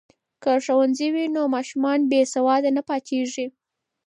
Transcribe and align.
که 0.43 0.51
ښوونځی 0.65 1.07
وي 1.15 1.25
نو 1.35 1.43
ماشومان 1.55 1.99
بې 2.11 2.21
سواده 2.33 2.69
نه 2.77 2.81
پاتیږي. 2.89 3.45